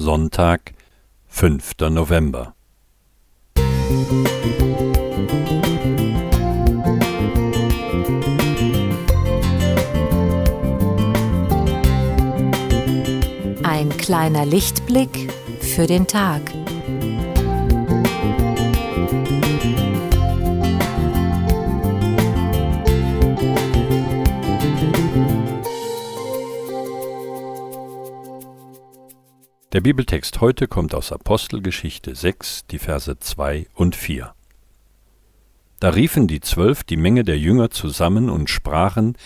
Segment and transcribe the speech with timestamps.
[0.00, 0.72] Sonntag,
[1.28, 1.74] 5.
[1.90, 2.54] November.
[13.62, 16.40] Ein kleiner Lichtblick für den Tag.
[29.72, 34.34] Der Bibeltext heute kommt aus Apostelgeschichte 6, die Verse 2 und 4.
[35.78, 39.16] Da riefen die Zwölf die Menge der Jünger zusammen und sprachen,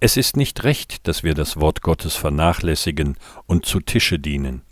[0.00, 3.16] Es ist nicht recht, dass wir das Wort Gottes vernachlässigen
[3.46, 4.62] und zu Tische dienen.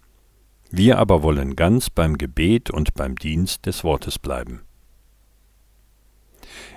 [0.73, 4.63] Wir aber wollen ganz beim Gebet und beim Dienst des Wortes bleiben.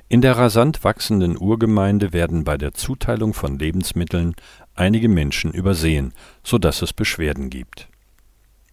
[0.08, 4.36] In der rasant wachsenden Urgemeinde werden bei der Zuteilung von Lebensmitteln
[4.76, 7.90] einige Menschen übersehen, so dass es Beschwerden gibt.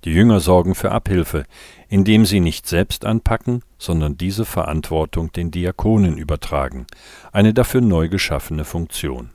[0.05, 1.45] Die Jünger sorgen für Abhilfe,
[1.89, 6.87] indem sie nicht selbst anpacken, sondern diese Verantwortung den Diakonen übertragen,
[7.31, 9.31] eine dafür neu geschaffene Funktion.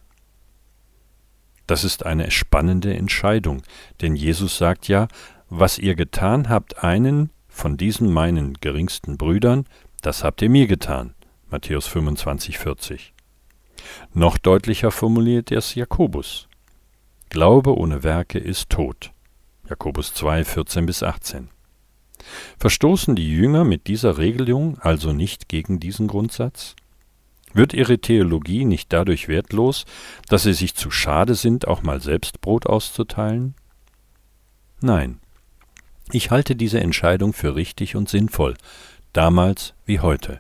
[1.68, 3.62] Das ist eine spannende Entscheidung,
[4.02, 5.08] denn Jesus sagt ja,
[5.50, 9.66] was ihr getan habt einen von diesen meinen geringsten Brüdern,
[10.02, 11.14] das habt ihr mir getan.
[11.50, 13.14] Matthäus 25, 40.
[14.14, 16.48] Noch deutlicher formuliert es Jakobus.
[17.30, 19.12] Glaube ohne Werke ist tot.
[19.70, 21.50] Jakobus 2, 14 bis 18.
[22.58, 26.76] Verstoßen die Jünger mit dieser Regelung also nicht gegen diesen Grundsatz?
[27.54, 29.86] Wird ihre Theologie nicht dadurch wertlos,
[30.30, 33.56] dass sie sich zu schade sind, auch mal selbst Brot auszuteilen?
[34.80, 35.20] Nein.
[36.12, 38.56] Ich halte diese Entscheidung für richtig und sinnvoll,
[39.12, 40.40] damals wie heute.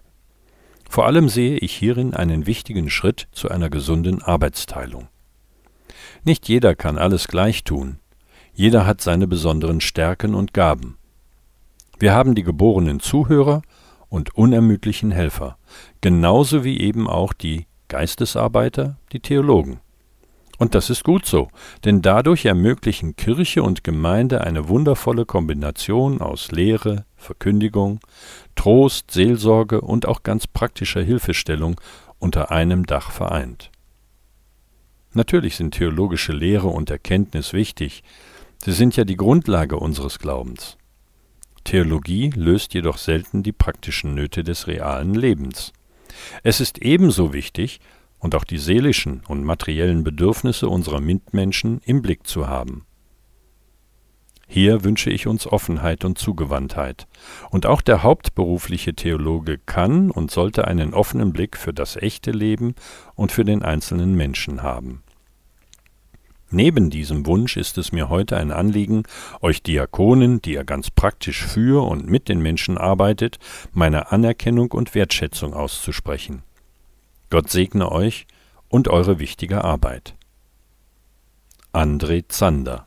[0.89, 5.09] Vor allem sehe ich hierin einen wichtigen Schritt zu einer gesunden Arbeitsteilung.
[6.23, 7.99] Nicht jeder kann alles gleich tun,
[8.57, 10.97] jeder hat seine besonderen Stärken und Gaben.
[11.99, 13.61] Wir haben die geborenen Zuhörer
[14.09, 15.59] und unermüdlichen Helfer,
[16.01, 19.79] genauso wie eben auch die Geistesarbeiter, die Theologen.
[20.57, 21.49] Und das ist gut so,
[21.85, 27.99] denn dadurch ermöglichen Kirche und Gemeinde eine wundervolle Kombination aus Lehre, Verkündigung,
[28.55, 31.79] Trost, Seelsorge und auch ganz praktischer Hilfestellung
[32.17, 33.69] unter einem Dach vereint.
[35.13, 38.03] Natürlich sind theologische Lehre und Erkenntnis wichtig,
[38.63, 40.77] Sie sind ja die Grundlage unseres Glaubens.
[41.63, 45.73] Theologie löst jedoch selten die praktischen Nöte des realen Lebens.
[46.43, 47.79] Es ist ebenso wichtig,
[48.19, 52.85] und auch die seelischen und materiellen Bedürfnisse unserer Mitmenschen im Blick zu haben.
[54.47, 57.07] Hier wünsche ich uns Offenheit und Zugewandtheit,
[57.51, 62.75] und auch der hauptberufliche Theologe kann und sollte einen offenen Blick für das echte Leben
[63.13, 65.03] und für den einzelnen Menschen haben.
[66.49, 69.03] Neben diesem Wunsch ist es mir heute ein Anliegen,
[69.41, 73.37] euch Diakonen, die ihr ganz praktisch für und mit den Menschen arbeitet,
[73.73, 76.43] meine Anerkennung und Wertschätzung auszusprechen.
[77.29, 78.27] Gott segne euch
[78.69, 80.15] und eure wichtige Arbeit.
[81.73, 82.86] André Zander